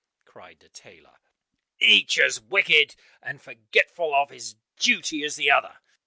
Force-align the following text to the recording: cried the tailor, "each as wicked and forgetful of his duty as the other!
cried 0.25 0.57
the 0.61 0.69
tailor, 0.69 1.19
"each 1.77 2.17
as 2.17 2.39
wicked 2.41 2.95
and 3.21 3.39
forgetful 3.39 4.15
of 4.15 4.31
his 4.31 4.55
duty 4.77 5.23
as 5.23 5.35
the 5.35 5.51
other! 5.51 5.77